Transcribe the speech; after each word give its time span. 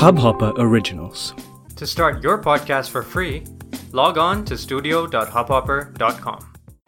Hubhopper 0.00 0.52
Originals. 0.58 1.34
To 1.76 1.86
start 1.86 2.22
your 2.22 2.38
podcast 2.38 2.90
for 2.90 3.02
free, 3.02 3.44
log 3.92 4.18
on 4.18 4.44
to 4.44 4.56
studio.hubhopper.com. 4.56 6.38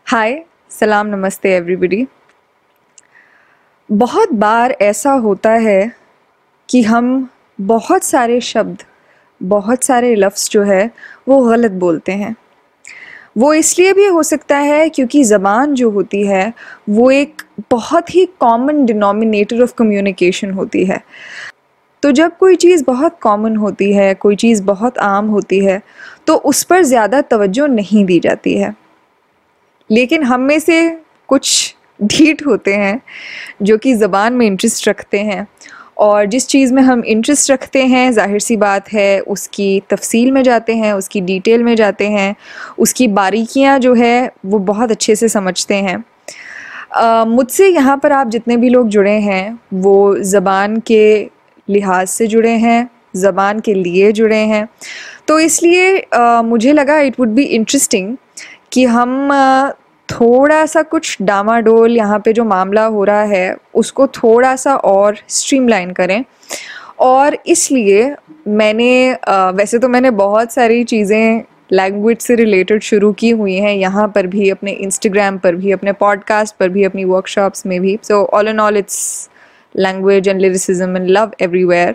हाय 0.06 0.44
सलाम 0.70 1.06
नमस्ते 1.06 1.54
everybody 1.56 2.06
बहुत 3.90 4.32
बार 4.32 4.76
ऐसा 4.82 5.12
होता 5.26 5.50
है 5.50 5.80
कि 6.68 6.82
हम 6.82 7.28
बहुत 7.60 8.04
सारे 8.04 8.40
शब्द 8.40 8.82
बहुत 9.40 9.84
सारे 9.84 10.14
लफ्ज़ 10.14 10.50
जो 10.50 10.62
है 10.62 10.90
वो 11.28 11.40
गलत 11.44 11.70
बोलते 11.70 12.12
हैं 12.12 12.34
वो 13.38 13.52
इसलिए 13.54 13.92
भी 13.92 14.06
हो 14.06 14.22
सकता 14.22 14.56
है 14.58 14.88
क्योंकि 14.88 15.22
ज़बान 15.24 15.74
जो 15.74 15.90
होती 15.90 16.22
है, 16.26 16.52
वो 16.88 17.10
एक 17.10 17.42
बहुत 17.70 18.14
ही 18.14 18.24
कॉमन 18.40 18.84
डिनोमिनेटर 18.86 19.62
ऑफ़ 19.62 19.74
कम्युनिकेशन 19.78 20.50
होती 20.50 20.84
है। 20.84 21.00
तो 22.02 22.10
जब 22.12 22.36
कोई 22.38 22.56
चीज़ 22.56 22.84
बहुत 22.84 23.18
कॉमन 23.22 23.56
होती 23.56 23.92
है, 23.92 24.12
कोई 24.14 24.36
चीज़ 24.36 24.62
बहुत 24.62 24.98
आम 24.98 25.26
होती 25.28 25.58
है 25.64 25.80
तो 26.26 26.34
उस 26.36 26.62
पर 26.64 26.82
ज़्यादा 26.82 27.20
तवज्जो 27.22 27.66
नहीं 27.66 28.04
दी 28.04 28.18
जाती 28.20 28.54
है। 28.58 28.74
लेकिन 29.90 30.22
हम 30.22 30.40
में 30.40 30.58
से 30.60 30.88
कुछ 31.28 31.74
ढीठ 32.02 32.46
होते 32.46 32.74
हैं, 32.74 33.00
जो 33.62 33.76
कि 33.78 33.94
ज़बान 33.94 34.32
में 34.32 34.46
इंटरेस्ट 34.46 34.88
रखते 34.88 35.18
हैं। 35.20 35.46
और 35.98 36.26
जिस 36.26 36.46
चीज़ 36.48 36.72
में 36.74 36.82
हम 36.82 37.02
इंटरेस्ट 37.04 37.50
रखते 37.50 37.82
हैं 37.86 38.10
ज़ाहिर 38.12 38.40
सी 38.40 38.56
बात 38.56 38.92
है 38.92 39.20
उसकी 39.20 39.70
तफसील 39.90 40.30
में 40.32 40.42
जाते 40.42 40.76
हैं 40.76 40.92
उसकी 40.92 41.20
डिटेल 41.20 41.62
में 41.62 41.74
जाते 41.76 42.08
हैं 42.08 42.34
उसकी 42.78 43.08
बारीकियाँ 43.14 43.78
जो 43.78 43.94
है 43.94 44.30
वो 44.46 44.58
बहुत 44.68 44.90
अच्छे 44.90 45.16
से 45.16 45.28
समझते 45.28 45.74
हैं। 45.74 46.04
मुझसे 47.28 47.68
यहाँ 47.68 47.96
पर 48.02 48.12
आप 48.12 48.28
जितने 48.28 48.56
भी 48.56 48.68
लोग 48.68 48.88
जुड़े 48.88 49.18
हैं 49.20 49.58
वो 49.74 49.96
ज़बान 50.26 50.78
के 50.86 51.30
लिहाज 51.68 52.08
से 52.08 52.26
जुड़े 52.26 52.52
हैं 52.58 52.88
ज़बान 53.16 53.60
के 53.60 53.74
लिए 53.74 54.12
जुड़े 54.12 54.36
हैं। 54.36 54.68
तो 55.28 55.38
इसलिए 55.40 56.00
uh, 56.14 56.44
मुझे 56.44 56.72
लगा 56.72 56.98
इट 57.00 57.20
वुड 57.20 57.28
बी 57.28 57.42
इंटरेस्टिंग 57.44 58.16
कि 58.72 58.84
हम 58.86 59.30
थोड़ा 60.08 60.64
सा 60.66 60.82
कुछ 60.84 61.16
डामाडोल 61.22 61.96
यहाँ 61.96 62.18
पे 62.24 62.32
जो 62.32 62.44
मामला 62.44 62.84
हो 62.86 63.04
रहा 63.04 63.22
है, 63.22 63.56
उसको 63.74 64.06
थोड़ा 64.06 64.54
सा 64.56 64.74
और 64.76 65.16
स्ट्रीमलाइन 65.28 65.90
करें। 65.92 66.24
और 67.00 67.36
इसलिए 67.46 68.14
मैंने 68.48 69.12
वैसे 69.28 69.78
तो 69.78 69.88
मैंने 69.88 70.10
बहुत 70.12 70.52
सारी 70.52 70.82
चीज़ें 70.84 71.42
लैंग्वेज 71.72 72.18
से 72.18 72.34
रिलेटेड 72.34 72.82
शुरू 72.82 73.12
की 73.12 73.30
हुई 73.30 73.54
हैं, 73.54 73.74
यहाँ 73.74 74.06
पर 74.14 74.26
भी, 74.26 74.48
अपने 74.50 74.72
इंस्टाग्राम 74.72 75.38
पर 75.38 75.54
भी, 75.54 75.72
अपने 75.72 75.92
पॉडकास्ट 75.94 76.56
पर 76.56 76.68
भी, 76.68 76.84
अपनी 76.84 77.04
वर्कशॉप्स 77.04 77.66
में 77.66 77.80
भी। 77.80 77.98
So 78.02 78.24
all 78.24 78.48
and 78.48 78.60
all 78.60 78.76
it's 78.76 79.28
language 79.74 80.28
and 80.28 80.40
lyricism 80.40 80.96
and 80.96 81.08
love 81.08 81.32
everywhere 81.42 81.94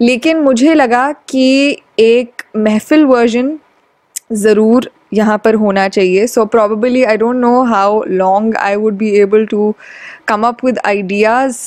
लेकिन 0.00 0.40
मुझे 0.40 0.74
लगा 0.74 1.10
कि 1.28 1.76
एक 1.98 2.42
महफिल 2.56 3.04
वर्जन 3.04 3.58
ज़रूर 4.32 4.90
यहाँ 5.12 5.38
पर 5.44 5.54
होना 5.54 5.88
चाहिए। 5.88 6.26
So 6.26 6.44
probably 6.44 7.04
I 7.04 7.16
don't 7.16 7.36
know 7.36 7.62
how 7.62 8.02
long 8.08 8.56
I 8.56 8.76
would 8.76 8.96
be 8.96 9.10
able 9.20 9.46
to 9.46 9.74
come 10.28 10.46
up 10.46 10.64
with 10.64 10.78
ideas 10.86 11.58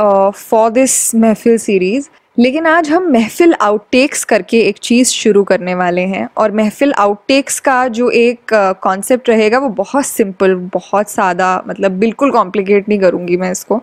for 0.00 0.70
this 0.70 1.14
Mahfil 1.14 1.58
series 1.58 2.08
लेकिन 2.38 2.66
आज 2.66 2.88
हम 2.90 3.10
महफिल 3.12 3.54
आउटटेक्स 3.60 4.24
करके 4.24 4.60
एक 4.60 4.78
चीज़ 4.78 5.08
शुरू 5.08 5.42
करने 5.44 5.74
वाले 5.74 6.02
हैं 6.02 6.28
और 6.36 6.52
महफिल 6.52 6.92
आउटटेक्स 6.92 7.58
का 7.60 7.86
जो 7.88 8.10
एक 8.10 8.54
कॉन्सेप्ट 8.82 9.22
uh, 9.22 9.28
रहेगा 9.28 9.58
वो 9.58 9.68
बहुत 9.68 10.06
सिंपल 10.06 10.54
बहुत 10.74 11.10
सादा 11.10 11.62
मतलब 11.66 11.98
बिल्कुल 11.98 12.30
कॉम्प्लिकेट 12.30 12.88
नहीं 12.88 12.98
करूँगी 13.00 13.36
मैं 13.36 13.50
इसको। 13.52 13.80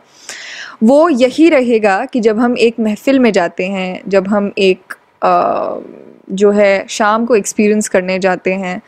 वो 0.84 1.10
यही 1.10 1.50
रहेगा 1.50 2.04
कि 2.06 2.20
जब 2.20 2.40
हम 2.40 2.58
एक 2.58 2.80
महफिल 2.80 3.20
में 3.20 3.32
जाते 3.32 3.68
हैं 3.68 4.02
जब 4.08 4.28
हम 4.28 4.52
एक 4.58 4.94
आ, 5.24 5.76
जो 6.32 6.52
है, 6.52 6.86
शाम 6.90 7.26
को 7.26 7.36
एक्सपीरियंस 7.36 7.88
करने 7.88 8.20
जाते 8.20 8.54
हैं। 8.56 8.82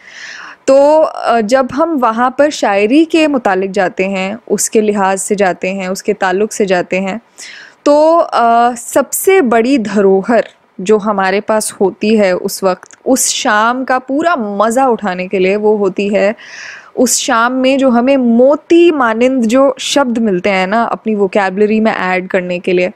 तो 0.67 1.41
जब 1.43 1.71
हम 1.73 1.95
वहाँ 1.99 2.29
पर 2.37 2.49
शायरी 2.51 3.03
के 3.05 3.27
मुतालिक 3.29 3.71
जाते 3.71 4.05
हैं, 4.05 4.37
उसके 4.49 4.81
लिहाज 4.81 5.19
से 5.19 5.35
जाते 5.35 5.69
हैं, 5.69 5.87
उसके 5.89 6.13
ताल्लुक़ 6.15 6.51
से 6.51 6.65
जाते 6.65 6.99
हैं 6.99 7.19
तो 7.85 8.27
सबसे 8.77 9.41
बड़ी 9.43 9.77
धरोहर 9.79 10.47
जो 10.81 10.97
हमारे 10.99 11.39
पास 11.41 11.71
होती 11.71 12.15
है 12.15 12.33
उस 12.35 12.63
वक्त, 12.63 12.97
उस 13.05 13.27
शाम 13.31 13.83
का 13.83 13.97
पूरा 13.99 14.35
मज़ा 14.35 14.85
उठाने 14.87 15.27
के 15.27 15.39
लिए 15.39 15.55
वो 15.57 15.75
होती 15.77 16.07
है, 16.09 16.35
उस 16.97 17.17
शाम 17.17 17.53
में 17.53 17.77
जो 17.77 17.89
हमें 17.89 18.15
मोती 18.17 18.91
मानिंद 18.93 19.45
जो 19.45 19.73
शब्द 19.79 20.17
मिलते 20.19 20.49
हैं 20.49 20.67
ना, 20.67 20.83
अपनी 20.83 21.15
वोकेबलरी 21.15 21.79
में 21.79 21.91
ऐड 21.91 22.27
करने 22.27 22.59
के 22.59 22.73
लिए 22.73 22.91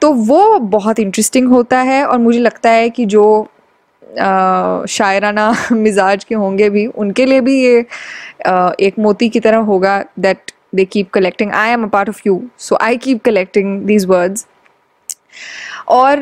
तो 0.00 0.12
वो 0.12 0.58
बहुत 0.60 0.98
इंटरेस्टिंग 0.98 1.48
होता 1.48 1.80
है 1.82 2.04
और 2.04 2.18
मुझे 2.18 2.38
लगता 2.38 2.70
है 2.70 2.88
कि 2.90 3.04
जो 3.06 3.46
शायराना 4.88 5.52
मिजाज 5.72 6.24
के 6.24 6.34
होंगे 6.34 6.70
भी, 6.70 6.86
उनके 6.86 7.26
लिए 7.26 7.40
भी 7.40 7.60
ये 7.62 7.78
एक 8.86 8.98
मोती 8.98 9.28
की 9.28 9.40
तरह 9.40 9.58
होगा 9.64 10.02
that 10.18 10.50
they 10.74 10.84
keep 10.84 11.10
collecting 11.10 11.52
I 11.52 11.70
am 11.70 11.84
a 11.84 11.88
part 11.88 12.08
of 12.08 12.20
you 12.26 12.42
so 12.58 12.78
I 12.80 12.96
keep 12.96 13.22
collecting 13.24 13.80
these 13.82 14.06
words 14.06 14.46
और 15.88 16.20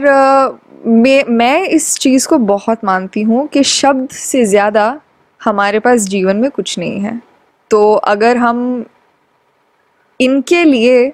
मैं 0.86 1.22
मैं 1.28 1.62
इस 1.68 1.94
चीज़ 1.98 2.28
को 2.28 2.38
बहुत 2.38 2.84
मानती 2.84 3.22
हूँ 3.22 3.46
कि 3.46 3.62
शब्द 3.64 4.08
से 4.10 4.44
ज़्यादा 4.44 5.00
हमारे 5.40 5.78
पास 5.78 6.00
जीवन 6.08 6.36
में 6.36 6.50
कुछ 6.50 6.78
नहीं 6.78 7.00
है। 7.00 7.20
तो 7.70 7.92
अगर 7.94 8.36
हम 8.36 8.84
इनके 10.20 10.64
लिए 10.64 11.10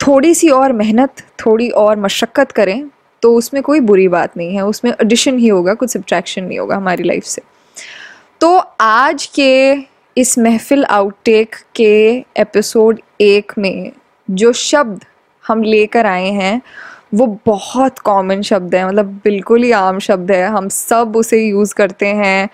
थोड़ी 0.00 0.34
सी 0.34 0.48
और 0.48 0.72
मेहनत, 0.72 1.20
थोड़ी 1.40 1.68
और 1.70 1.96
मशक्क़त 1.96 2.52
करें 2.52 2.88
तो 3.24 3.34
उसमें 3.34 3.62
कोई 3.62 3.80
बुरी 3.80 4.06
बात 4.08 4.36
नहीं 4.36 4.54
है। 4.54 4.64
उसमें 4.66 4.90
एडिशन 4.92 5.38
ही 5.38 5.48
होगा, 5.48 5.74
कुछ 5.74 5.90
सब्ट्रैक्शन 5.90 6.44
नहीं 6.44 6.58
होगा 6.58 6.76
हमारी 6.76 7.04
लाइफ 7.04 7.24
से। 7.24 7.42
तो 8.40 8.56
आज 8.80 9.26
के 9.38 9.72
इस 10.16 10.38
महफिल 10.38 10.84
आउटटेक 10.84 11.56
के 11.76 12.24
एपिसोड 12.38 13.00
एक 13.20 13.52
में 13.58 13.92
जो 14.28 14.52
शब्द 14.52 15.04
हम 15.44 15.62
लेकर 15.62 16.06
आए 16.06 16.30
हैं, 16.32 16.60
वो 17.14 17.26
बहुत 17.46 17.98
कॉमन 17.98 18.42
शब्द 18.42 18.74
है। 18.74 18.86
मतलब 18.86 19.20
बिल्कुल 19.24 19.62
ही 19.62 19.70
आम 19.72 19.98
शब्द 19.98 20.30
है। 20.30 20.46
हम 20.46 20.68
सब 20.68 21.16
उसे 21.16 21.42
यूज़ 21.42 21.74
करते 21.74 22.06
हैं। 22.06 22.48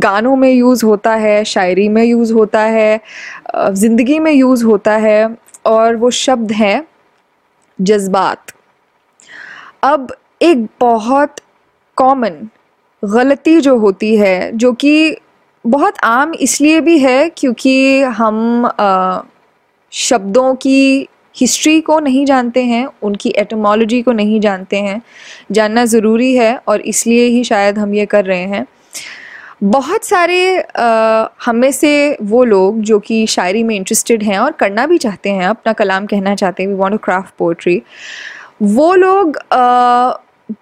गानों 0.00 0.36
में 0.36 0.50
यूज़ 0.50 0.84
होता 0.86 1.14
है, 1.14 1.44
शायरी 1.44 1.88
में 1.88 2.02
यूज़ 2.04 2.32
होता 2.32 2.60
है 2.60 3.00
ज़िंदगी 3.56 4.18
में 4.18 4.32
यूज़ 4.32 4.64
होता 4.64 4.96
है 4.98 5.36
और 5.66 5.96
वो 5.96 6.10
शब्द 6.18 6.52
है 6.52 6.84
जज्बात। 7.78 8.52
अब 9.86 10.14
एक 10.42 10.66
बहुत 10.80 11.34
कॉमन 11.96 12.48
गलती 13.04 13.60
जो 13.60 13.78
होती 13.78 14.16
है 14.16 14.52
जो 14.56 14.72
कि 14.72 15.16
बहुत 15.66 15.94
आम 16.04 16.34
इसलिए 16.34 16.80
भी 16.80 16.98
है 16.98 17.28
क्योंकि 17.28 18.02
हम 18.02 18.66
आ, 18.80 19.20
शब्दों 19.92 20.54
की 20.54 21.08
हिस्ट्री 21.36 21.80
को 21.80 22.00
नहीं 22.00 22.26
जानते 22.26 22.62
हैं 22.64 22.86
उनकी 23.02 23.30
एटमोलॉजी 23.30 24.02
को 24.02 24.12
नहीं 24.12 24.40
जानते 24.40 24.76
हैं 24.76 25.02
जानना 25.52 25.84
ज़रूरी 25.84 26.34
है 26.36 26.60
और 26.68 26.80
इसलिए 26.80 27.26
ही 27.26 27.44
शायद 27.44 27.78
हम 27.78 27.94
ये 27.94 28.06
कर 28.06 28.24
रहे 28.24 28.44
हैं। 28.44 28.66
बहुत 29.64 30.04
सारे 30.04 30.64
हमें 31.44 31.72
से 31.72 32.16
वो 32.22 32.44
लोग 32.44 32.80
जो 32.80 32.98
कि 32.98 33.26
शायरी 33.26 33.62
में 33.62 33.76
इंटरेस्टेड 33.76 34.22
हैं 34.22 34.38
और 34.38 34.52
करना 34.52 34.86
भी 34.86 34.98
चाहते 34.98 35.30
हैं 35.30 35.46
अपना 35.46 35.72
कलाम 35.72 36.06
कहना 36.06 36.34
चाहते 36.34 36.62
हैं 36.62 36.70
we 36.70 36.76
want 36.76 36.92
to 36.92 36.98
craft 36.98 37.34
poetry 37.38 37.82
वो 38.60 38.94
लोग 38.94 39.38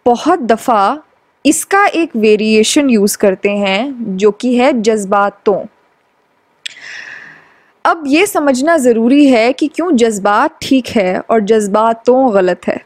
बहुत 0.07 0.41
दफ़ा 0.43 1.03
इसका 1.45 1.85
एक 1.87 2.17
वेरिएशन 2.17 2.91
यूज़ 2.91 3.17
करते 3.19 3.51
हैं, 3.51 4.17
जो 4.17 4.31
कि 4.31 4.57
है 4.57 4.73
जज्बातों। 4.83 5.65
अब 7.85 8.05
ये 8.07 8.27
समझना 8.27 8.77
ज़रूरी 8.79 9.27
है 9.27 9.53
कि 9.53 9.67
क्यों 9.69 9.91
जज्बात 9.97 10.57
ठीक 10.63 10.89
है 10.89 11.19
और 11.21 11.41
जज्बातों 11.43 12.35
गलत 12.35 12.67
है। 12.69 12.81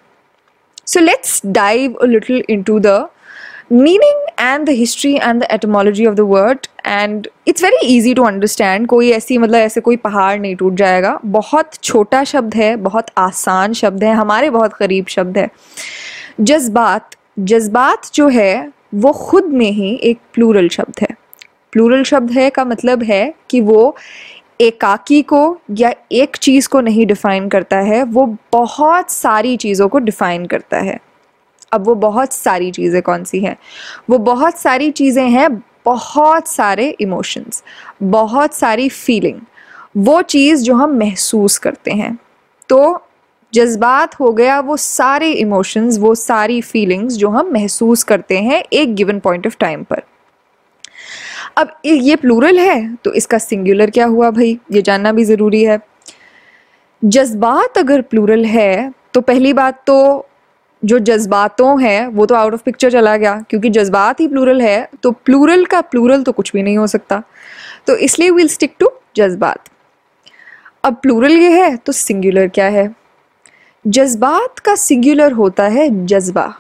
So 0.87 1.01
let's 1.01 1.41
dive 1.47 1.95
a 1.95 2.07
little 2.07 2.43
into 2.51 2.79
the 2.79 3.09
meaning 3.73 4.27
and 4.41 4.67
the 4.67 4.71
history 4.71 5.15
and 5.15 5.41
the 5.43 5.47
etymology 5.51 6.07
of 6.07 6.15
the 6.15 6.21
word 6.21 6.67
and 6.87 7.29
it's 7.49 7.63
very 7.63 7.87
easy 7.87 8.15
to 8.15 8.25
understand 8.25 8.87
कोई 8.87 9.11
ऐसी 9.11 9.39
मतलब 9.39 9.59
ऐसे 9.59 9.81
कोई 9.81 9.97
पहाड़ 9.97 10.39
नहीं 10.41 10.55
टूट 10.57 10.75
जाएगा। 10.75 11.19
बहुत 11.25 11.75
छोटा 11.75 12.25
शब्द 12.25 12.55
है, 12.55 12.77
बहुत 12.77 13.07
आसान 13.19 13.73
शब्द 13.73 14.05
है, 14.05 14.13
हमारे 14.13 14.51
बहुत 14.51 14.73
करीब 14.73 15.07
शब्द 15.07 15.39
है। 15.39 15.49
जज्बात 16.41 17.17
जज्बात 17.39 18.11
जो 18.15 18.29
है, 18.29 18.73
वो 18.95 19.13
खुद 19.13 19.45
में 19.45 19.71
ही 19.71 19.95
एक 20.03 20.19
प्लूरल 20.35 20.69
शब्द 20.69 21.01
है। 21.01 21.09
प्लूरल 21.73 22.03
शब्द 22.03 22.31
है 22.31 22.49
का 22.51 22.65
मतलब 22.65 23.03
है 23.03 23.35
कि 23.51 23.61
वो 23.61 23.97
एकाकी 24.61 25.21
को 25.23 25.59
या 25.71 25.93
एक 26.13 26.37
चीज़ 26.37 26.69
को 26.69 26.81
नहीं 26.81 27.07
डिफ़ाइन 27.07 27.49
करता 27.49 27.77
है, 27.77 28.03
वो 28.03 28.27
बहुत 28.53 29.11
सारी 29.11 29.57
चीज़ों 29.57 29.89
को 29.89 29.99
डिफ़ाइन 29.99 30.47
करता 30.47 30.79
है। 30.79 30.99
अब 31.73 31.87
वो 31.87 31.95
बहुत 31.97 32.33
सारी 32.33 32.71
चीज़ें 32.71 33.01
कौन 33.03 33.25
सी 33.25 33.41
हैं? 33.41 33.57
वो 34.11 34.19
बहुत 34.21 34.59
सारी 34.59 34.91
चीज़ें 34.93 35.29
हैं, 35.29 35.49
बहुत 35.85 36.49
सारे 36.49 36.89
इमोशंस 37.01 37.63
बहुत 38.05 38.55
सारी 38.55 38.89
फीलिंग 38.89 39.41
वो 39.99 40.21
चीज़ 40.25 40.63
जो 40.63 40.75
हम 40.75 40.97
महसूस 40.99 41.59
करते 41.59 41.91
हैं। 41.93 42.19
तो 42.71 43.01
जज्बात 43.53 44.15
हो 44.21 44.33
गया 44.33 44.59
वो 44.61 44.77
सारे 44.77 45.31
इमोशंस 45.33 45.99
वो 45.99 46.15
सारी 46.15 46.61
फीलिंग्स 46.63 47.15
जो 47.17 47.29
हम 47.29 47.51
महसूस 47.53 48.03
करते 48.05 48.39
हैं 48.39 48.63
एक 48.73 48.95
गिवन 48.95 49.19
पॉइंट 49.21 49.47
ऑफ़ 49.47 49.57
टाइम 49.61 49.85
पर। 49.85 50.03
अब 51.57 51.71
ये 51.85 52.17
प्लूरल 52.17 52.59
है 52.59 52.95
तो 52.97 53.13
इसका 53.13 53.39
सिंगुलर 53.39 53.91
क्या 53.91 54.07
हुआ 54.07 54.31
भाई? 54.31 54.59
ये 54.73 54.83
जानना 54.83 55.13
भी 55.13 55.25
ज़रूरी 55.25 55.63
है। 55.65 55.79
जज्बात 57.03 57.79
अगर 57.79 58.03
प्लूरल 58.03 58.45
है 58.45 58.93
तो 59.15 59.21
पहली 59.23 59.53
बात 59.53 59.83
तो 59.87 60.27
जो 60.83 60.99
जज्बातों 60.99 61.81
है, 61.83 62.07
वो 62.09 62.27
तो 62.27 62.35
आउट 62.35 62.55
ऑफ़ 62.55 62.63
पिक्चर 62.65 62.91
चला 62.91 63.17
गया, 63.17 63.35
क्योंकि 63.51 63.71
जज्बात 63.71 64.21
ही 64.21 64.29
प्लूरल 64.29 64.61
है 64.63 64.89
तो 65.03 65.11
प्लूरल 65.11 65.65
का 65.65 65.81
प्लूरल 65.81 66.23
तो 66.23 66.33
कुछ 66.33 66.53
भी 66.53 66.63
नहीं 66.63 66.77
हो 66.79 66.87
सकता। 66.87 67.23
तो 67.87 67.97
इसलिए 67.97 68.31
विल 68.31 68.49
स्टिक 68.49 68.75
टू 68.81 68.91
जज्बात। 69.17 69.69
अब 70.85 70.95
प्लूरल 70.95 71.33
ये 71.33 71.51
है 71.53 71.77
तो 71.77 71.93
सिंगुलर 71.93 72.49
क्या 72.49 72.67
है? 72.69 72.91
जज्बात 73.85 74.59
का 74.59 74.75
सिंगुलर 74.75 75.33
होता 75.33 75.65
है 75.67 75.89
जज्बा। 76.07 76.53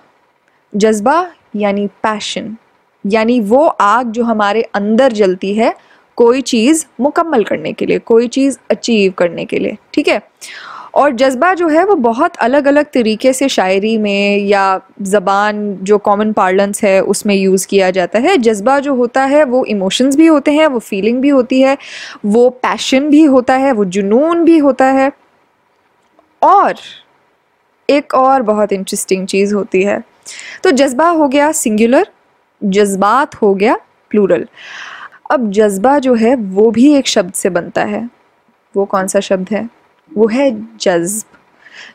जज्बा 0.72 1.26
यानी 1.56 1.86
पैशन 2.02 2.56
यानी 3.04 3.38
वो 3.40 3.66
आग 3.66 4.10
जो 4.10 4.24
हमारे 4.24 4.62
अंदर 4.74 5.12
जलती 5.12 5.52
है, 5.54 5.74
कोई 6.18 6.40
चीज़ 6.42 6.84
मुकम्मल 7.00 7.44
करने 7.44 7.72
के 7.72 7.86
लिए, 7.86 7.98
कोई 7.98 8.28
चीज़ 8.28 8.58
अचीव 8.70 9.12
करने 9.18 9.44
के 9.44 9.58
लिए, 9.58 9.76
ठीक 9.94 10.08
है? 10.08 10.20
और 10.98 11.12
जज्बा 11.12 11.54
जो 11.54 11.68
है 11.68 11.84
वो 11.86 11.94
बहुत 11.94 12.36
अलग 12.36 12.66
अलग 12.68 12.84
तरीके 12.84 13.32
से 13.32 13.48
शायरी 13.48 13.98
में 13.98 14.38
या 14.38 14.80
ज़बान 15.02 15.74
जो 15.74 15.98
कॉमन 15.98 16.32
पार्लेंस 16.32 16.84
है, 16.84 17.00
उसमें 17.00 17.34
यूज़ 17.34 17.66
किया 17.66 17.90
जाता 17.90 18.18
है। 18.18 18.36
जज्बा 18.36 18.78
जो 18.78 18.94
होता 18.94 19.24
है, 19.24 19.44
वो 19.44 19.64
इमोशंस 19.64 20.16
भी 20.16 20.26
होते 20.26 20.52
हैं, 20.52 20.66
वो 20.66 20.78
फीलिंग 20.78 21.20
भी 21.20 21.28
होती 21.28 21.60
है, 21.60 21.78
वो 22.24 22.50
पैशन 22.50 23.10
भी 23.10 23.22
होता 23.24 23.54
है, 23.54 23.72
वो 23.72 23.84
जुनून 23.84 24.44
भी 24.44 24.58
होता 24.58 24.84
है। 24.84 25.12
और 26.42 26.74
एक 27.90 28.14
और 28.14 28.42
बहुत 28.42 28.72
इंटरेस्टिंग 28.72 29.26
चीज़ 29.26 29.54
होती 29.54 29.82
है। 29.82 30.02
तो 30.64 30.70
जज्बा 30.70 31.08
हो 31.08 31.28
गया 31.28 31.52
सिंगुलर 31.52 32.06
जज्बात 32.64 33.34
हो 33.34 33.54
गया 33.54 33.76
प्लूरल 34.10 34.46
अब 35.30 35.50
जज्बा 35.50 35.98
जो 35.98 36.14
है, 36.14 36.34
वो 36.34 36.70
भी 36.70 36.94
एक 36.94 37.06
शब्द 37.06 37.32
से 37.32 37.50
बनता 37.50 37.84
है। 37.84 38.10
वो 38.76 38.84
कौन 38.84 39.06
सा 39.06 39.20
शब्द 39.20 39.48
है? 39.50 39.68
वो 40.16 40.26
है 40.26 40.50
जज्ब। 40.80 41.22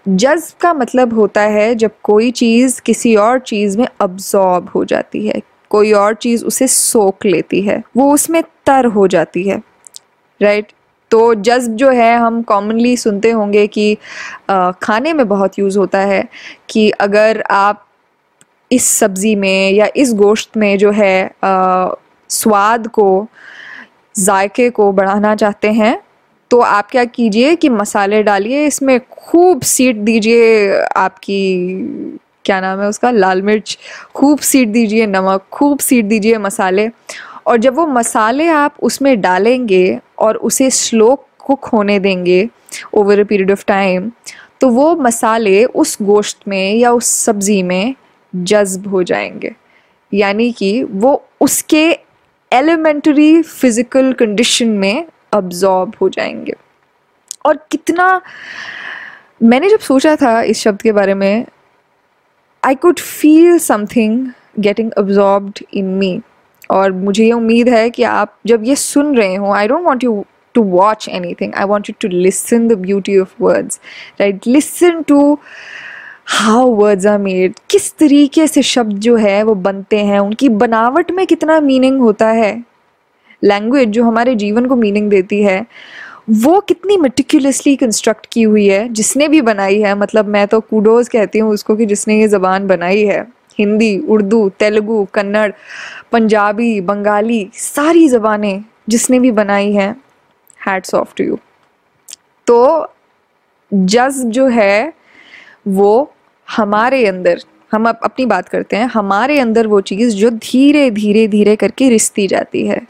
जज्ब 0.07 0.59
का 0.61 0.73
मतलब 0.73 1.13
होता 1.13 1.41
है 1.41 1.75
जब 1.75 1.91
कोई 2.03 2.31
चीज़ 2.31 2.81
किसी 2.81 3.15
और 3.15 3.39
चीज़ 3.39 3.77
में 3.77 3.87
अब्जॉर्ब 4.01 4.69
हो 4.75 4.85
जाती 4.85 5.27
है 5.27 5.41
कोई 5.69 5.91
और 5.91 6.13
चीज़ 6.13 6.45
उसे 6.45 6.67
सोख 6.67 7.25
लेती 7.25 7.61
है 7.61 7.83
वो 7.97 8.13
उसमें 8.13 8.43
तर 8.65 8.85
हो 8.85 9.07
जाती 9.07 9.43
है 9.43 9.61
राइट 10.41 10.71
तो 11.11 11.33
जज्ब 11.35 11.75
जो 11.75 11.89
है 11.89 12.17
हम 12.17 12.41
कॉमनली 12.41 12.97
सुनते 12.97 13.31
होंगे 13.31 13.67
कि 13.67 13.97
खाने 14.83 15.13
में 15.13 15.27
बहुत 15.27 15.59
यूज़ 15.59 15.77
होता 15.77 15.99
है 15.99 16.27
कि 16.69 16.89
अगर 16.89 17.43
आप 17.51 17.85
इस 18.71 18.87
सब्ज़ी 18.87 19.35
में 19.35 19.71
या 19.71 19.87
इस 19.95 20.13
गोश्त 20.13 20.57
में 20.57 20.77
जो 20.77 20.91
है 20.91 21.31
आ, 21.43 21.89
स्वाद 22.29 22.87
को 22.87 23.27
जायके 24.17 24.69
को 24.69 24.91
बढ़ाना 24.91 25.35
चाहते 25.35 25.71
हैं 25.71 26.03
तो 26.53 26.59
आप 26.59 26.89
क्या 26.91 27.03
कीजिए 27.05 27.55
कि 27.55 27.69
मसाले 27.69 28.21
डालिए, 28.23 28.65
इसमें 28.67 28.99
खूब 29.11 29.61
सीट 29.61 29.95
दीजिए 29.97 30.81
आपकी, 30.97 31.37
क्या 32.45 32.59
नाम 32.61 32.79
है 32.79 32.87
उसका, 32.87 33.11
लाल 33.11 33.41
मिर्च, 33.41 33.77
खूब 34.15 34.39
सीट 34.39 34.67
दीजिए, 34.67 35.05
नमक, 35.05 35.45
खूब 35.51 35.79
सीट 35.79 36.05
दीजिए 36.05 36.37
मसाले। 36.37 36.87
और 37.47 37.57
जब 37.57 37.75
वो 37.75 37.85
मसाले 37.87 38.47
आप 38.47 38.75
उसमें 38.81 39.21
डालेंगे 39.21 39.99
और 40.19 40.35
उसे 40.37 40.69
स्लो 40.69 41.15
कुक 41.39 41.65
होने 41.65 41.97
देंगे 41.99 42.47
over 42.93 43.19
a 43.19 43.23
period 43.23 43.51
of 43.51 43.63
time 43.67 44.11
तो 44.61 44.69
वो 44.69 44.95
मसाले 44.95 45.63
उस 45.65 45.97
गोश्त 46.01 46.47
में 46.47 46.73
या 46.75 46.91
उस 46.91 47.07
सब्ज़ी 47.25 47.61
में 47.63 47.95
जज्ब 48.33 48.87
हो 48.87 49.03
जाएँगे। 49.03 49.53
यानी 50.11 50.51
कि 50.51 50.71
वो 50.83 51.23
उसके 51.41 51.85
एलिमेंट्री 52.51 53.41
फ़िज़िकल 53.41 54.13
कंडीशन 54.13 54.67
में 54.67 55.05
अब्जॉर्ब 55.33 55.93
हो 56.01 56.09
जाएँगे। 56.09 56.53
और 57.45 57.57
कितना, 57.71 58.21
मैंने 59.43 59.69
जब 59.69 59.79
सोचा 59.79 60.15
था 60.15 60.41
इस 60.41 60.59
शब्द 60.59 60.81
के 60.81 60.91
बारे 60.91 61.13
में 61.13 61.45
I 62.63 62.75
could 62.75 62.99
feel 62.99 63.57
something 63.57 64.27
getting 64.59 64.91
absorbed 64.91 65.59
in 65.73 65.85
me 65.85 66.21
और 66.71 66.91
मुझे 66.91 67.25
ये 67.25 67.31
उम्मीद 67.31 67.69
है 67.69 67.89
कि 67.89 68.03
आप 68.03 68.37
जब 68.45 68.63
ये 68.63 68.75
सुन 68.75 69.15
रहे 69.17 69.35
हो 69.35 69.51
I 69.53 69.67
don't 69.67 69.85
want 69.85 70.03
you 70.03 70.25
to 70.53 70.63
watch 70.63 71.07
anything 71.33 71.53
I 71.55 71.65
want 71.65 71.89
you 71.89 71.95
to 72.01 72.07
listen 72.17 72.67
the 72.67 72.73
beauty 72.73 73.17
of 73.17 73.33
words 73.41 73.79
right 74.19 74.47
listen 74.47 75.01
to 75.01 75.39
how 76.27 76.67
words 76.67 77.05
are 77.05 77.17
made 77.17 77.53
किस 77.69 77.93
तरीके 77.97 78.47
से 78.47 78.61
शब्द 78.61 78.97
जो 78.97 79.15
है 79.15 79.43
वो 79.43 79.55
बनते 79.55 79.99
हैं, 80.03 80.19
उनकी 80.19 80.49
बनावट 80.49 81.11
में 81.11 81.27
कितना 81.27 81.59
मीनिंग 81.59 81.99
होता 81.99 82.27
है। 82.27 82.72
लैंग्वेज 83.43 83.89
जो 83.89 84.03
हमारे 84.03 84.35
जीवन 84.35 84.65
को 84.65 84.75
मीनिंग 84.75 85.09
देती 85.09 85.41
है, 85.43 85.65
वो 86.29 86.59
कितनी 86.59 86.97
मेटिकुलसली 86.97 87.75
कंस्ट्रक्ट 87.75 88.27
की 88.31 88.41
हुई 88.41 88.67
है, 88.67 88.87
जिसने 88.89 89.27
भी 89.27 89.41
बनाई 89.41 89.79
है। 89.81 89.95
मतलब 89.95 90.27
मैं 90.27 90.47
तो 90.47 90.59
कूडोज 90.59 91.07
कहती 91.09 91.39
हूँ 91.39 91.51
उसको 91.53 91.75
कि 91.75 91.85
जिसने 91.85 92.19
ये 92.19 92.27
ज़बान 92.27 92.67
बनाई 92.67 93.03
है। 93.05 93.21
हिंदी, 93.59 93.97
उर्दू, 93.99 94.47
तेलुगु, 94.49 95.03
कन्नड़, 95.13 95.51
पंजाबी, 96.11 96.79
बंगाली, 96.81 97.49
सारी 97.53 98.07
ज़बानें 98.07 98.63
जिसने 98.89 99.19
भी 99.19 99.31
बनाई 99.31 99.71
हैं 99.73 99.95
हैट्स 100.67 100.93
ऑफ़ 100.95 101.13
टू 101.17 101.23
यू 101.23 101.37
तो 102.47 102.87
जज्ब 103.71 104.29
जो 104.29 104.47
है, 104.47 104.93
वो 105.67 106.13
हमारे 106.47 107.05
अंदर, 107.07 107.41
हम 107.71 107.87
अपनी 107.89 108.25
बात 108.25 108.49
करते 108.49 108.75
हैं, 108.75 108.85
हमारे 108.85 109.39
अंदर 109.39 109.67
वो 109.67 109.81
चीज़ 109.81 110.15
जो 110.15 110.29
धीरे 110.29 110.89
धीरे 110.91 111.27
धीरे 111.27 111.55
करके 111.55 111.89
रिश्ती 111.89 112.27
जाती 112.27 112.65
है। 112.67 112.81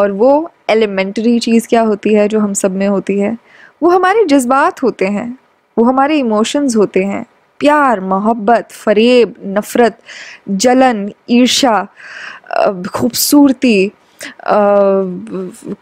और 0.00 0.12
वो 0.12 0.50
एलिमेंट्री 0.70 1.38
चीज़ 1.38 1.68
क्या 1.68 1.82
होती 1.82 2.14
है 2.14 2.28
जो 2.28 2.40
हम 2.40 2.52
सब 2.54 2.76
में 2.76 2.86
होती 2.88 3.18
है? 3.18 3.36
वो 3.82 3.90
हमारे 3.90 4.24
जज्बात 4.24 4.82
होते 4.82 5.06
हैं, 5.06 5.38
वो 5.76 5.84
हमारे 5.84 6.18
इमोशंस 6.18 6.76
होते 6.76 7.04
हैं। 7.04 7.24
प्यार, 7.60 8.00
मोहब्बत, 8.00 8.70
फरेब, 8.72 9.34
नफ़रत, 9.46 9.98
जलन 10.50 11.10
ईर्षा 11.30 11.86
खूबसूरती 12.88 13.90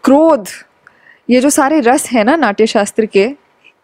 क्रोध, 0.03 0.47
ये 1.29 1.41
जो 1.41 1.49
सारे 1.49 1.79
रस 1.79 2.09
हैं 2.11 2.23
ना 2.25 2.35
नाट्य 2.35 2.65
शास्त्र 2.67 3.05
के, 3.05 3.29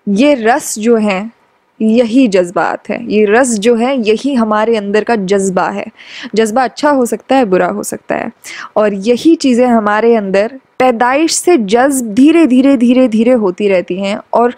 ये 0.08 0.34
रस 0.36 0.78
जो 0.80 0.96
हैं 0.98 1.32
यही 1.80 2.28
जज्बात 2.28 2.90
है। 2.90 3.00
ये 3.12 3.26
रस 3.26 3.58
जो 3.60 3.76
है, 3.76 3.96
यही 4.00 4.34
हमारे 4.34 4.76
अंदर 4.78 5.04
का 5.04 5.16
जज्बा 5.16 5.68
है। 5.70 5.86
जज्बा 6.36 6.64
अच्छा 6.64 6.90
हो 6.90 7.06
सकता 7.06 7.36
है, 7.36 7.46
बुरा 7.46 7.68
हो 7.68 7.84
सकता 7.84 8.16
है। 8.16 8.32
और 8.76 8.94
यही 8.94 9.36
चीज़ें 9.36 9.66
हमारे 9.68 10.16
अंदर 10.16 10.60
पैदाइश 10.80 11.34
से 11.34 11.58
जज्ब 11.58 12.14
धीरे 12.14 12.46
धीरे 12.48 12.76
धीरे 12.78 13.08
धीरे 13.08 13.32
होती 13.34 13.68
रहती 13.68 14.00
हैं 14.02 14.18
और 14.34 14.56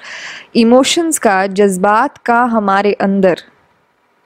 इमोशंस 0.55 1.17
का, 1.19 1.45
जज्बात 1.47 2.17
का 2.17 2.41
हमारे 2.45 2.93
अंदर, 2.93 3.41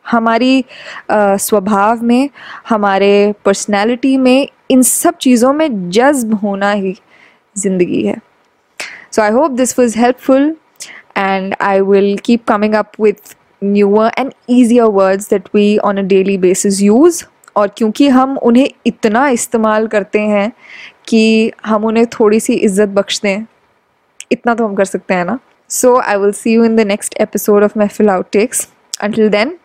हमारी 0.05 0.63
स्वभाव 1.11 2.03
में, 2.03 2.29
हमारे 2.69 3.33
पर्सनैलिटी 3.45 4.15
में, 4.17 4.47
इन 4.71 4.81
सब 4.81 5.17
चीज़ों 5.17 5.53
में 5.53 5.89
जज्ब 5.89 6.33
होना 6.33 6.71
ही 6.71 6.95
ज़िंदगी 7.55 8.01
है। 8.03 8.15
So 9.11 9.21
I 9.21 9.31
hope 9.31 9.51
this 9.51 9.77
was 9.79 9.97
helpful 9.99 10.55
and 11.15 11.55
I 11.59 11.81
will 11.81 12.17
keep 12.17 12.45
coming 12.45 12.75
up 12.75 12.97
with 12.99 13.35
newer 13.61 14.11
and 14.17 14.33
easier 14.47 14.89
words 14.89 15.27
that 15.27 15.49
we 15.53 15.79
on 15.79 15.97
a 15.97 16.03
daily 16.03 16.37
basis 16.37 16.81
use. 16.81 17.23
और 17.55 17.67
क्योंकि 17.77 18.07
हम 18.07 18.37
उन्हें 18.37 18.69
इतना 18.85 19.27
इस्तेमाल 19.29 19.87
करते 19.87 20.19
हैं 20.19 20.51
कि 21.07 21.51
हम 21.65 21.85
उन्हें 21.85 22.05
थोड़ी 22.19 22.39
सी 22.39 22.53
इज़्ज़त 22.53 22.89
बख्श 22.89 23.19
दें। 23.21 23.45
इतना 24.31 24.55
तो 24.55 24.67
हम 24.67 24.75
कर 24.75 24.85
सकते 24.85 25.13
हैं 25.13 25.25
ना? 25.25 25.39
So 25.69 25.95
I 25.99 26.17
will 26.17 26.31
see 26.31 26.53
you 26.53 26.63
in 26.63 26.75
the 26.75 26.79
next 26.79 27.17
episode 27.21 27.63
of 27.63 27.79
Mahfil 27.79 28.09
outtakes 28.09 28.67
until 29.01 29.29
then 29.29 29.57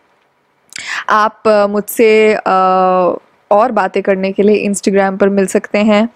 आप 1.09 1.43
uh, 1.47 1.69
मुझसे 1.69 2.35
uh, 2.35 3.19
और 3.51 3.71
बातें 3.71 4.01
करने 4.03 4.31
के 4.31 4.43
लिए 4.43 4.55
इंस्टाग्राम 4.55 5.17
पर 5.17 5.29
मिल 5.29 5.45
सकते 5.47 5.77
हैं। 5.77 6.07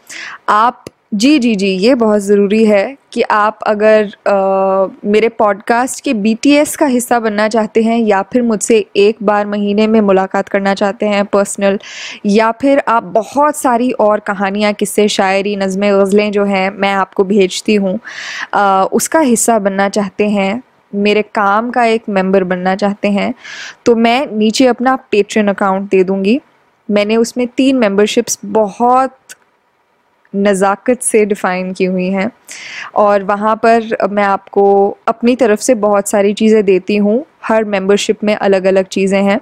आप 0.50 0.85
जी 1.13 1.39
जी 1.39 1.56
जी 1.56 1.68
ये 1.68 1.96
बहुत 1.96 2.22
ज़रूरी 2.22 2.65
है 2.65 2.98
कि 3.12 3.22
आप 3.22 3.60
अगर 3.68 4.03
आ, 4.06 4.88
मेरे 5.06 5.30
पॉडकास्ट 5.30 6.03
के 6.03 6.13
बीटीएस 6.13 6.75
का 6.75 6.86
हिस्सा 6.86 7.20
बनना 7.20 7.48
चाहते 7.48 7.84
हैं 7.84 8.00
या 8.00 8.22
फिर 8.22 8.41
मुझसे 8.41 8.86
एक 8.96 9.18
बार 9.24 9.48
महीने 9.48 9.88
में 9.88 10.01
मुलाकात 10.01 10.50
करना 10.50 10.74
चाहते 10.74 11.06
हैं 11.06 11.25
पर्सनल 11.25 11.80
या 12.25 12.51
फिर 12.51 12.84
आप 12.88 13.03
बहुत 13.03 13.56
सारी 13.56 13.91
और 13.91 14.20
कहानियाँ 14.20 14.74
किस्से 14.74 15.08
शायरी 15.08 15.56
नज़में 15.56 15.94
गज़लें 15.94 16.32
जो 16.32 16.46
हैं 16.46 16.70
मैं 16.70 16.94
आपको 16.94 17.24
भेजती 17.24 17.75
हूँ 17.75 18.00
उसका 18.91 19.20
हिस्सा 19.20 19.60
बनना 19.60 19.89
चाहते 19.89 20.30
हैं 20.30 20.63
मेरे 20.96 21.22
काम 21.22 21.72
का 21.72 21.86
एक 21.86 22.03
मेंबर 22.10 22.44
बनना 22.44 22.75
चाहते 22.75 23.08
हैं 23.08 23.34
तो 23.86 23.96
मैं 23.96 24.27
नीचे 24.32 24.68
अपना 24.68 24.96
पेट्रन 24.96 25.48
अकाउंट 25.48 25.89
दे 25.89 26.03
दूँगी। 26.03 26.41
मैंने 26.91 27.18
उसमें 27.18 27.48
तीन 27.48 27.75
मेंबरशिप्स 27.75 28.39
बहुत 28.46 29.18
नज़ाकत 30.33 31.01
से 31.01 31.25
डिफ़ाइन 31.25 31.71
की 31.73 31.85
हुई 31.85 32.07
हैं। 32.07 32.29
और 32.95 33.23
वहाँ 33.23 33.55
पर 33.55 33.97
मैं 34.11 34.23
आपको 34.23 34.65
अपनी 35.07 35.35
तरफ़ 35.35 35.59
से 35.59 35.75
बहुत 35.75 36.09
सारी 36.09 36.33
चीज़ें 36.33 36.63
देती 36.65 36.95
हूँ। 36.97 37.23
हर 37.43 37.63
मेंबरशिप 37.65 38.23
में 38.23 38.35
अलग 38.35 38.65
अलग 38.65 38.88
चीज़ें 38.88 39.21
हैं। 39.23 39.39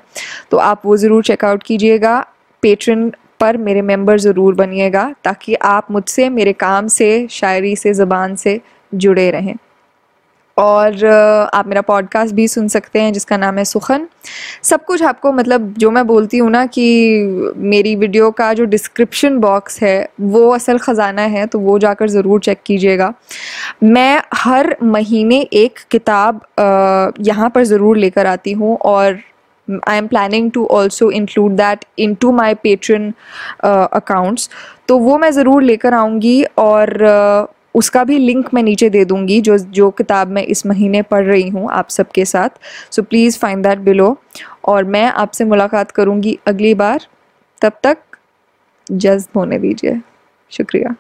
तो 0.52 0.58
आप 0.58 0.82
वो 0.86 0.98
ज़रूर 0.98 1.24
चेकआउट 1.24 1.64
कीजिएगा। 1.64 2.20
पेट्रन 2.64 3.12
पर 3.40 3.58
मेरे 3.58 3.82
मेंबर 3.82 4.20
ज़रूर 4.20 4.56
बनिएगा 4.56 5.14
ताकि 5.24 5.54
आप 5.56 5.92
मुझसे, 5.92 6.30
मेरे 6.30 6.54
काम 6.54 6.88
से, 6.88 7.28
शायरी 7.30 7.76
से, 7.76 7.94
ज़बान 7.94 8.36
से 8.36 8.60
जुड़े 8.92 9.30
रहें। 9.32 9.56
और 10.60 11.06
आप 11.54 11.68
मेरा 11.68 11.82
पॉडकास्ट 11.82 12.36
भी 12.36 12.48
सुन 12.48 12.68
सकते 12.68 13.02
हैं 13.02 13.12
जिसका 13.14 13.38
नाम 13.38 13.58
है 13.58 13.64
सुखन। 13.66 14.08
सब 14.64 14.84
कुछ 14.86 15.04
आपको 15.04 15.32
मतलब 15.32 15.74
जो 15.78 15.92
मैं 15.92 16.06
बोलती 16.08 16.38
हूँ 16.38 16.50
ना 16.52 16.66
कि 16.68 17.54
मेरी 17.58 17.96
वीडियो 17.96 18.30
का 18.32 18.54
जो 18.54 18.66
डिस्क्रिप्शन 18.66 19.38
बॉक्स 19.40 19.82
है 19.84 20.10
वो 20.22 20.50
असल 20.54 20.78
ख़जाना 20.78 21.22
है 21.36 21.46
तो 21.46 21.60
वो 21.60 21.78
जाकर 21.80 22.10
ज़रूर 22.10 22.40
चेक 22.40 22.62
कीजिएगा। 22.66 23.14
मैं 23.84 24.22
हर 24.36 24.76
महीने 24.84 25.40
एक 25.54 25.80
किताब 25.92 26.42
यहाँ 27.22 27.50
पर 27.50 27.64
ज़रूर 27.66 27.98
लेकर 27.98 28.28
आती 28.28 28.52
हूँ 28.54 28.78
और 28.78 29.20
I 29.88 29.98
am 29.98 30.08
planning 30.08 30.50
to 30.52 30.66
also 30.72 31.10
include 31.12 31.52
that 31.52 31.86
into 32.16 32.32
my 32.32 32.54
Patreon 32.64 33.12
accounts 33.64 34.50
तो 34.88 34.98
वो 34.98 35.18
मैं 35.18 35.32
ज़रूर 35.32 35.64
लेकर 35.64 35.94
आऊँगी 35.94 36.44
और 36.58 36.94
uh, 36.98 37.59
उसका 37.80 38.04
भी 38.04 38.18
लिंक 38.18 38.54
मैं 38.54 38.64
नीचे 38.64 38.90
दे 38.90 39.04
दूँगी, 39.06 39.40
जो 39.42 39.58
जो 39.58 39.90
किताब 39.92 40.28
मैं 40.28 40.44
इस 40.44 40.66
महीने 40.66 41.02
पढ़ 41.02 41.26
रही 41.26 41.50
हूँ 41.50 41.70
आप 41.72 41.90
सबके 41.90 42.26
साथ। 42.26 42.50
So 42.92 43.04
please 43.04 43.38
find 43.40 43.64
that 43.64 43.80
below 43.80 44.18
और 44.66 44.84
मैं 44.84 45.06
आपसे 45.06 45.46
मुलाकात 45.46 45.92
करूँगी 45.92 46.38
अगली 46.48 46.74
बार। 46.74 47.08
तब 47.62 47.80
तक 47.84 47.98
जज्ब 48.88 49.38
होने 49.38 49.60
दीजिए। 49.60 50.02
शुक्रिया। 50.52 50.96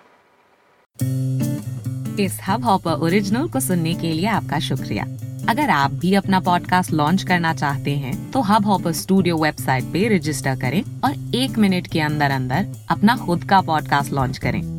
इस 2.19 2.39
हब 2.47 2.63
हॉपर 2.63 2.91
ओरिजिनल 2.91 3.47
को 3.47 3.59
सुनने 3.59 3.93
के 3.93 4.11
लिए 4.13 4.27
आपका 4.27 4.59
शुक्रिया। 4.59 5.05
अगर 5.49 5.69
आप 5.69 5.91
भी 5.91 6.13
अपना 6.15 6.39
पॉडकास्ट 6.39 6.91
लॉन्च 6.93 7.23
करना 7.23 7.53
चाहते 7.53 7.91
हैं 7.91 8.31
तो 8.31 8.41
हब 8.41 8.65
हॉपर 8.65 8.91
स्टूडियो 8.93 9.37
वेबसाइट 9.37 9.83
पे 9.83 10.07
रजिस्टर 10.15 10.59
करें 10.59 10.81
और 11.03 11.35
एक 11.35 11.57
मिनट 11.57 11.87
के 11.87 11.99
अंदर 11.99 12.31
अंदर 12.31 12.65
अपना 12.89 13.15
खुद 13.17 13.43
का 13.43 13.61
पॉडकास्ट 13.61 14.13
लॉन्च 14.13 14.37
करें। 14.37 14.78